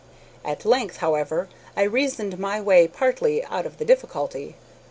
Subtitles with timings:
[0.43, 1.47] At length, however,
[1.77, 4.55] I reasoned my way partly out of the difficulty.